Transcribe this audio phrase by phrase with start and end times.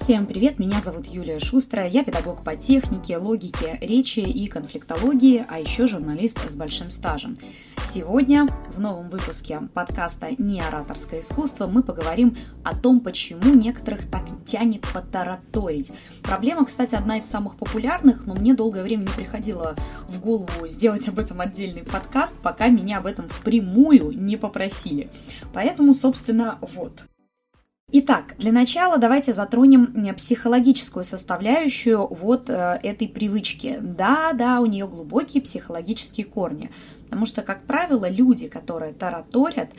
[0.00, 5.58] Всем привет, меня зовут Юлия Шустрая, я педагог по технике, логике, речи и конфликтологии, а
[5.58, 7.36] еще журналист с большим стажем.
[7.84, 14.22] Сегодня в новом выпуске подкаста «Не ораторское искусство» мы поговорим о том, почему некоторых так
[14.46, 15.90] тянет потараторить.
[16.22, 19.74] Проблема, кстати, одна из самых популярных, но мне долгое время не приходило
[20.08, 25.10] в голову сделать об этом отдельный подкаст, пока меня об этом впрямую не попросили.
[25.52, 27.02] Поэтому, собственно, вот.
[27.90, 33.78] Итак, для начала давайте затронем психологическую составляющую вот э, этой привычки.
[33.80, 36.70] Да, да, у нее глубокие психологические корни,
[37.04, 39.70] потому что, как правило, люди, которые тараторят,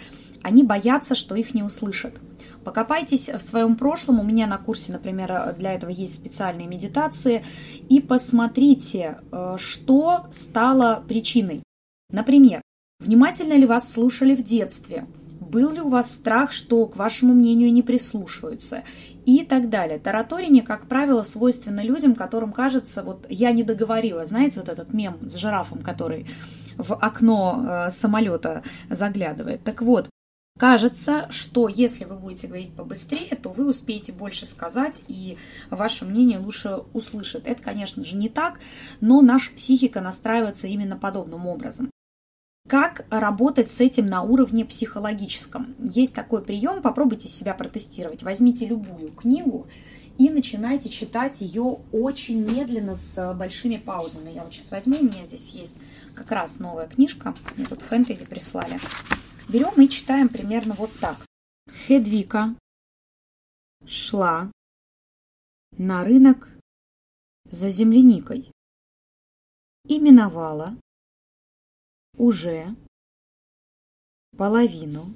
[0.42, 2.16] они боятся, что их не услышат.
[2.64, 4.20] Покопайтесь в своем прошлом.
[4.20, 7.46] У меня на курсе, например, для этого есть специальные медитации.
[7.90, 11.62] И посмотрите, э, что стало причиной.
[12.10, 12.64] Например,
[13.00, 15.06] внимательно ли вас слушали в детстве?
[15.50, 18.84] Был ли у вас страх, что к вашему мнению не прислушиваются
[19.26, 20.00] и так далее.
[20.00, 25.18] Тараторине, как правило, свойственно людям, которым кажется, вот я не договорила, знаете, вот этот мем
[25.28, 26.28] с жирафом, который
[26.78, 29.64] в окно э, самолета заглядывает.
[29.64, 30.10] Так вот,
[30.60, 35.38] Кажется, что если вы будете говорить побыстрее, то вы успеете больше сказать, и
[35.70, 37.48] ваше мнение лучше услышат.
[37.48, 38.60] Это, конечно же, не так,
[39.00, 41.90] но наша психика настраивается именно подобным образом.
[42.70, 45.74] Как работать с этим на уровне психологическом?
[45.80, 48.22] Есть такой прием, попробуйте себя протестировать.
[48.22, 49.66] Возьмите любую книгу
[50.20, 54.30] и начинайте читать ее очень медленно с большими паузами.
[54.30, 55.82] Я вот сейчас возьму, у меня здесь есть
[56.14, 58.80] как раз новая книжка, мне тут фэнтези прислали.
[59.48, 61.26] Берем и читаем примерно вот так.
[61.88, 62.54] Хедвика
[63.88, 64.52] шла
[65.76, 66.48] на рынок
[67.50, 68.52] за земляникой
[69.88, 70.78] и миновала
[72.20, 72.76] уже
[74.38, 75.16] половину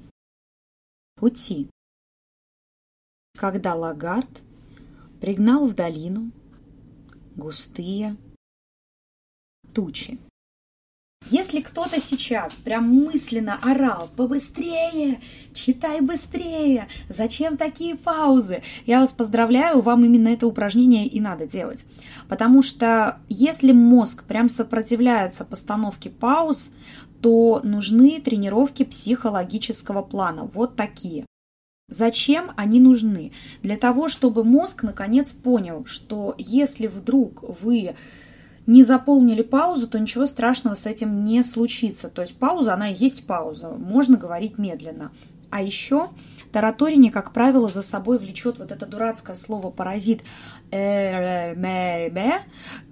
[1.16, 1.70] пути,
[3.38, 4.42] когда Лагард
[5.20, 6.32] пригнал в долину
[7.36, 8.16] густые
[9.74, 10.18] тучи.
[11.30, 15.22] Если кто-то сейчас прям мысленно орал «Побыстрее!
[15.54, 16.88] Читай быстрее!
[17.08, 21.86] Зачем такие паузы?» Я вас поздравляю, вам именно это упражнение и надо делать.
[22.28, 26.72] Потому что если мозг прям сопротивляется постановке пауз,
[27.22, 30.44] то нужны тренировки психологического плана.
[30.44, 31.26] Вот такие.
[31.88, 33.32] Зачем они нужны?
[33.62, 37.96] Для того, чтобы мозг наконец понял, что если вдруг вы
[38.66, 42.10] не заполнили паузу, то ничего страшного с этим не случится.
[42.10, 43.70] То есть пауза, она и есть пауза.
[43.70, 45.12] Можно говорить медленно.
[45.50, 46.10] А еще
[46.52, 50.24] тараторине, как правило, за собой влечет вот это дурацкое слово паразит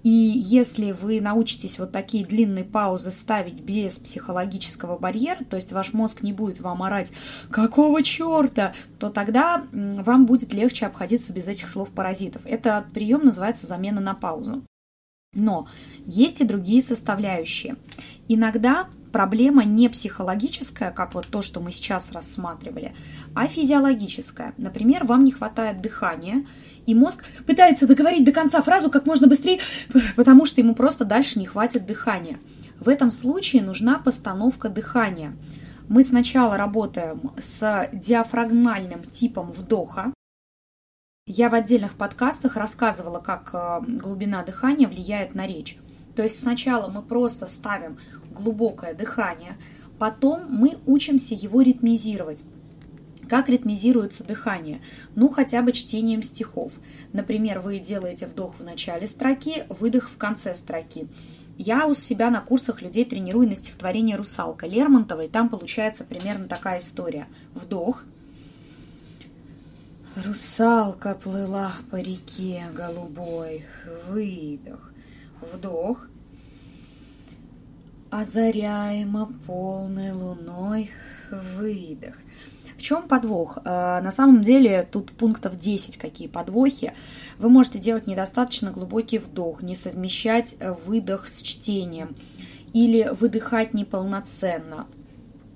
[0.03, 5.93] и если вы научитесь вот такие длинные паузы ставить без психологического барьера, то есть ваш
[5.93, 7.11] мозг не будет вам орать
[7.49, 12.43] «какого черта?», то тогда вам будет легче обходиться без этих слов паразитов.
[12.45, 14.61] Этот прием называется замена на паузу.
[15.33, 15.69] Но
[16.05, 17.77] есть и другие составляющие.
[18.27, 22.93] Иногда проблема не психологическая, как вот то, что мы сейчас рассматривали,
[23.33, 24.53] а физиологическая.
[24.57, 26.45] Например, вам не хватает дыхания,
[26.85, 29.61] и мозг пытается договорить до конца фразу как можно быстрее,
[30.17, 32.37] потому что ему просто дальше не хватит дыхания.
[32.81, 35.33] В этом случае нужна постановка дыхания.
[35.87, 40.11] Мы сначала работаем с диафрагмальным типом вдоха,
[41.31, 45.77] я в отдельных подкастах рассказывала, как э, глубина дыхания влияет на речь.
[46.13, 47.97] То есть сначала мы просто ставим
[48.31, 49.55] глубокое дыхание,
[49.97, 52.43] потом мы учимся его ритмизировать.
[53.29, 54.81] Как ритмизируется дыхание?
[55.15, 56.73] Ну, хотя бы чтением стихов.
[57.13, 61.07] Например, вы делаете вдох в начале строки, выдох в конце строки.
[61.57, 66.49] Я у себя на курсах людей тренирую на стихотворение «Русалка» Лермонтова, и там получается примерно
[66.49, 67.27] такая история.
[67.53, 68.03] Вдох–
[70.15, 73.65] Русалка плыла по реке голубой,
[74.09, 74.91] выдох,
[75.53, 76.05] вдох,
[78.09, 80.91] озаряемо полной луной,
[81.55, 82.15] выдох.
[82.77, 83.59] В чем подвох?
[83.63, 86.93] Э, на самом деле тут пунктов 10, какие подвохи.
[87.37, 92.17] Вы можете делать недостаточно глубокий вдох, не совмещать выдох с чтением
[92.73, 94.87] или выдыхать неполноценно,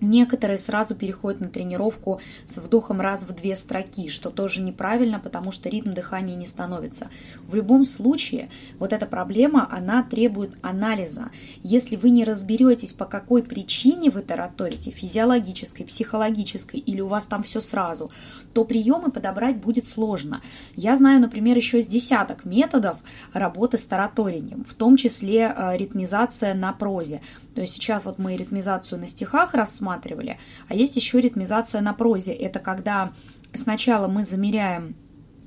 [0.05, 5.51] Некоторые сразу переходят на тренировку с вдохом раз в две строки, что тоже неправильно, потому
[5.51, 7.09] что ритм дыхания не становится.
[7.47, 11.31] В любом случае, вот эта проблема, она требует анализа.
[11.63, 17.41] Если вы не разберетесь, по какой причине вы тараторите, физиологической, психологической, или у вас там
[17.41, 18.11] все сразу,
[18.53, 20.41] то приемы подобрать будет сложно.
[20.75, 22.99] Я знаю, например, еще с десяток методов
[23.33, 27.21] работы с тараторением, в том числе э, ритмизация на прозе.
[27.55, 29.53] То есть сейчас вот мы ритмизацию на стихах
[29.95, 30.37] рассматривали,
[30.67, 32.33] а есть еще ритмизация на прозе.
[32.33, 33.11] Это когда
[33.53, 34.95] сначала мы замеряем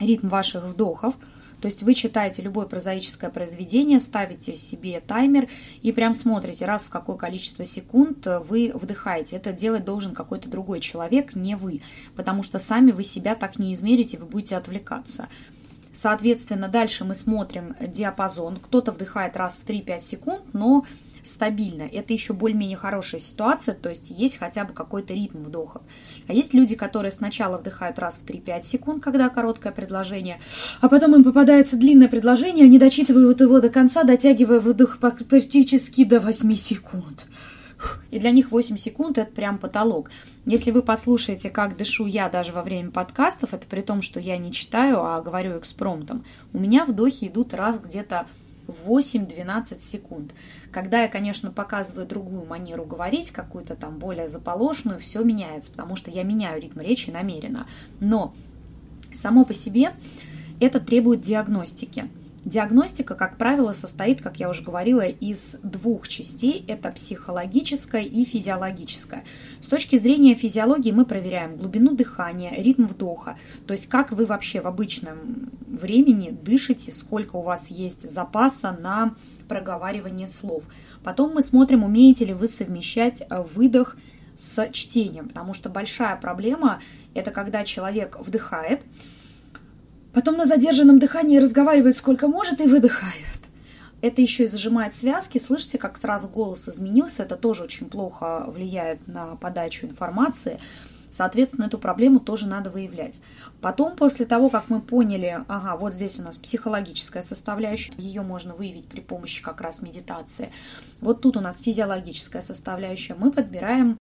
[0.00, 1.14] ритм ваших вдохов.
[1.60, 5.48] То есть вы читаете любое прозаическое произведение, ставите себе таймер
[5.82, 9.36] и прям смотрите, раз в какое количество секунд вы вдыхаете.
[9.36, 11.82] Это делать должен какой-то другой человек, не вы,
[12.14, 15.28] потому что сами вы себя так не измерите, вы будете отвлекаться.
[15.92, 18.58] Соответственно, дальше мы смотрим диапазон.
[18.58, 20.84] Кто-то вдыхает раз в 3-5 секунд, но
[21.28, 21.82] стабильно.
[21.82, 25.82] Это еще более-менее хорошая ситуация, то есть есть хотя бы какой-то ритм вдохов.
[26.26, 30.40] А есть люди, которые сначала вдыхают раз в 3-5 секунд, когда короткое предложение,
[30.80, 36.20] а потом им попадается длинное предложение, они дочитывают его до конца, дотягивая выдох практически до
[36.20, 37.26] 8 секунд.
[38.10, 40.10] И для них 8 секунд это прям потолок.
[40.44, 44.36] Если вы послушаете, как дышу я даже во время подкастов, это при том, что я
[44.36, 48.26] не читаю, а говорю экспромтом, у меня вдохи идут раз где-то
[48.68, 50.32] 8-12 секунд.
[50.70, 56.10] Когда я, конечно, показываю другую манеру говорить, какую-то там более заполошенную, все меняется, потому что
[56.10, 57.66] я меняю ритм речи намеренно.
[58.00, 58.34] Но
[59.12, 59.92] само по себе
[60.60, 62.08] это требует диагностики.
[62.44, 66.64] Диагностика, как правило, состоит, как я уже говорила, из двух частей.
[66.68, 69.24] Это психологическая и физиологическая.
[69.60, 73.36] С точки зрения физиологии мы проверяем глубину дыхания, ритм вдоха,
[73.66, 79.14] то есть как вы вообще в обычном времени дышите, сколько у вас есть запаса на
[79.48, 80.64] проговаривание слов.
[81.02, 83.22] Потом мы смотрим, умеете ли вы совмещать
[83.54, 83.96] выдох
[84.36, 86.80] с чтением, потому что большая проблема–
[87.14, 88.82] это когда человек вдыхает,
[90.18, 93.38] Потом на задержанном дыхании разговаривает сколько может и выдыхает.
[94.00, 95.38] Это еще и зажимает связки.
[95.38, 97.22] Слышите, как сразу голос изменился?
[97.22, 100.58] Это тоже очень плохо влияет на подачу информации.
[101.12, 103.20] Соответственно, эту проблему тоже надо выявлять.
[103.60, 108.56] Потом, после того, как мы поняли, ага, вот здесь у нас психологическая составляющая, ее можно
[108.56, 110.50] выявить при помощи как раз медитации.
[111.00, 113.98] Вот тут у нас физиологическая составляющая, мы подбираем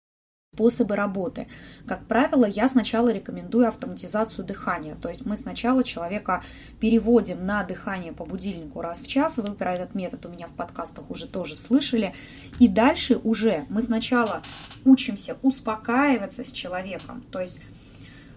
[0.57, 1.49] способы работы.
[1.87, 4.95] Как правило, я сначала рекомендую автоматизацию дыхания.
[4.95, 6.43] То есть мы сначала человека
[6.81, 9.37] переводим на дыхание по будильнику раз в час.
[9.37, 12.15] Вы про этот метод у меня в подкастах уже тоже слышали.
[12.59, 14.43] И дальше уже мы сначала
[14.87, 17.23] учимся успокаиваться с человеком.
[17.31, 17.61] То есть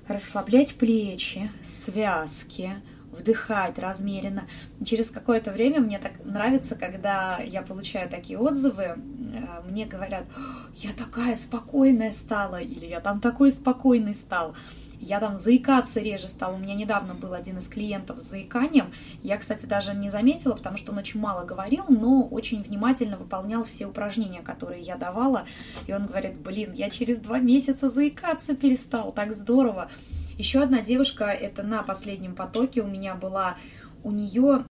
[0.09, 4.47] расслаблять плечи, связки, вдыхать размеренно.
[4.85, 8.95] Через какое-то время мне так нравится, когда я получаю такие отзывы, э,
[9.67, 10.25] мне говорят,
[10.75, 14.55] я такая спокойная стала, или я там такой спокойный стал.
[14.99, 16.55] Я там заикаться реже стала.
[16.55, 18.91] У меня недавно был один из клиентов с заиканием.
[19.23, 23.63] Я, кстати, даже не заметила, потому что он очень мало говорил, но очень внимательно выполнял
[23.63, 25.45] все упражнения, которые я давала.
[25.87, 29.89] И он говорит, блин, я через два месяца заикаться перестал, так здорово.
[30.39, 33.57] Еще одна девушка, это на последнем потоке у меня была,
[34.05, 34.65] у нее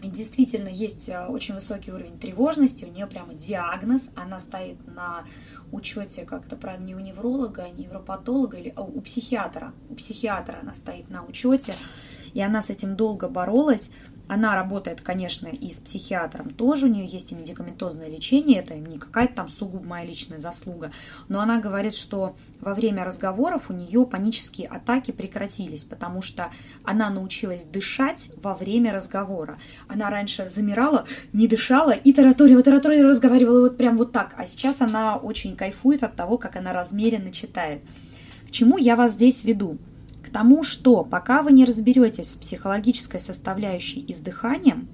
[0.00, 5.24] действительно есть э, очень высокий уровень тревожности, у нее прямо диагноз, она стоит на
[5.72, 10.74] учете как-то, правда, не у невролога, а невропатолога, или а, у психиатра, у психиатра она
[10.74, 11.74] стоит на учете,
[12.32, 13.90] и она с этим долго боролась,
[14.26, 18.98] она работает, конечно, и с психиатром тоже, у нее есть и медикаментозное лечение, это не
[18.98, 20.92] какая-то там сугубо моя личная заслуга,
[21.28, 26.50] но она говорит, что во время разговоров у нее панические атаки прекратились, потому что
[26.84, 29.58] она научилась дышать во время разговора.
[29.88, 34.80] Она раньше замирала, не дышала и тараторила, тараторила, разговаривала вот прям вот так, а сейчас
[34.80, 37.82] она очень кайфует от того, как она размеренно читает.
[38.48, 39.78] К чему я вас здесь веду?
[40.34, 44.88] Тому, что пока вы не разберетесь с психологической составляющей и с дыханием,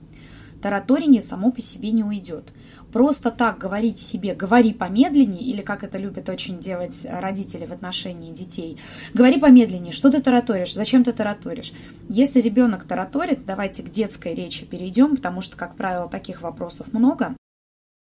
[0.61, 2.45] тараторение само по себе не уйдет.
[2.93, 8.35] Просто так говорить себе «говори помедленнее» или как это любят очень делать родители в отношении
[8.35, 8.76] детей,
[9.15, 11.73] «говори помедленнее», что ты тараторишь, зачем ты тараторишь.
[12.11, 17.35] Если ребенок тараторит, давайте к детской речи перейдем, потому что, как правило, таких вопросов много.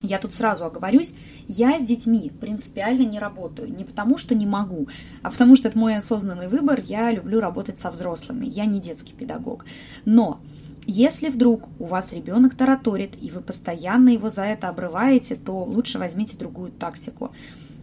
[0.05, 1.15] Я тут сразу оговорюсь,
[1.49, 3.75] я с детьми принципиально не работаю.
[3.75, 4.87] Не потому, что не могу,
[5.23, 6.81] а потому, что это мой осознанный выбор.
[6.85, 8.45] Я люблю работать со взрослыми.
[8.45, 9.65] Я не детский педагог.
[10.05, 10.43] Но
[10.87, 15.99] если вдруг у вас ребенок тараторит, и вы постоянно его за это обрываете, то лучше
[15.99, 17.33] возьмите другую тактику.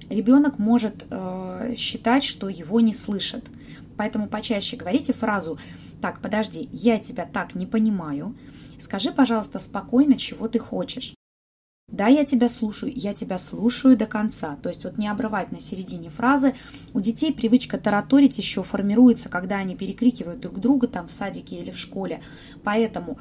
[0.07, 3.43] Ребенок может э, считать, что его не слышат.
[3.97, 5.57] Поэтому почаще говорите фразу
[6.01, 8.35] «Так, подожди, я тебя так не понимаю.
[8.77, 11.15] Скажи, пожалуйста, спокойно, чего ты хочешь».
[11.91, 14.57] Да, я тебя слушаю, я тебя слушаю до конца.
[14.63, 16.55] То есть вот не обрывать на середине фразы.
[16.93, 21.69] У детей привычка тараторить еще формируется, когда они перекрикивают друг друга там в садике или
[21.69, 22.21] в школе.
[22.63, 23.19] Поэтому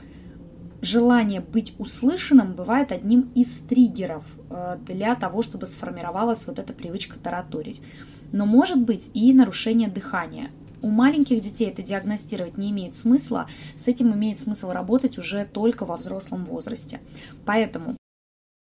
[0.83, 7.19] желание быть услышанным бывает одним из триггеров э, для того, чтобы сформировалась вот эта привычка
[7.19, 7.83] тараторить.
[8.31, 10.51] Но может быть и нарушение дыхания.
[10.81, 15.85] У маленьких детей это диагностировать не имеет смысла, с этим имеет смысл работать уже только
[15.85, 17.01] во взрослом возрасте.
[17.45, 17.97] Поэтому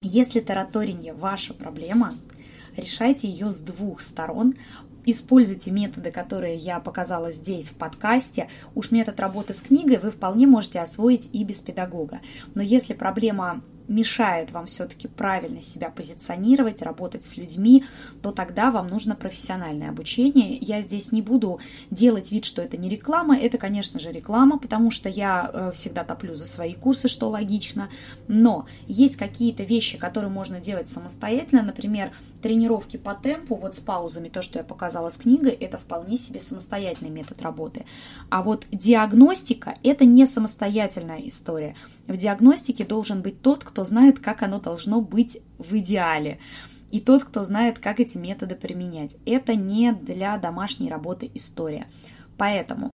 [0.01, 2.15] если тараторинье ваша проблема,
[2.77, 4.55] решайте ее с двух сторон,
[5.05, 8.49] используйте методы, которые я показала здесь в подкасте.
[8.77, 12.21] Уж метод работы с книгой вы вполне можете освоить и без педагога.
[12.55, 17.85] Но если проблема мешает вам все-таки правильно себя позиционировать, работать с людьми,
[18.23, 20.57] то тогда вам нужно профессиональное обучение.
[20.57, 21.59] Я здесь не буду
[21.91, 23.37] делать вид, что это не реклама.
[23.39, 27.89] Это, конечно же, реклама, потому что я э, всегда топлю за свои курсы, что логично.
[28.29, 31.63] Но есть какие-то вещи, которые можно делать самостоятельно.
[31.63, 36.19] Например, тренировки по темпу, вот с паузами, то, что я показала с книгой, это вполне
[36.19, 37.87] себе самостоятельный метод работы.
[38.29, 41.75] А вот диагностика– это не самостоятельная история.
[42.09, 46.41] В диагностике должен быть тот, кто знает, как оно должно быть в идеале.
[46.91, 49.17] И тот, кто знает, как эти методы применять.
[49.27, 51.87] Это не для домашней работы история.
[52.39, 52.91] Поэтому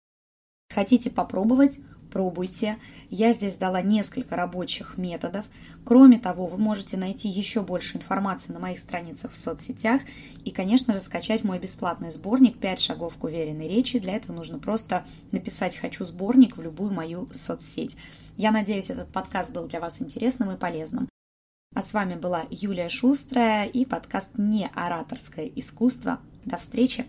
[0.73, 1.79] хотите попробовать,
[2.11, 2.77] пробуйте.
[3.09, 5.45] Я здесь дала несколько рабочих методов.
[5.85, 10.01] Кроме того, вы можете найти еще больше информации на моих страницах в соцсетях
[10.43, 13.99] и, конечно же, скачать мой бесплатный сборник «5 шагов к уверенной речи».
[13.99, 17.95] Для этого нужно просто написать «Хочу сборник» в любую мою соцсеть.
[18.37, 21.07] Я надеюсь, этот подкаст был для вас интересным и полезным.
[21.73, 26.19] А с вами была Юлия Шустрая и подкаст «Не ораторское искусство».
[26.43, 27.05] До встречи!